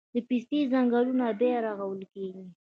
[0.13, 2.45] د پستې ځنګلونه بیا رغول کیږي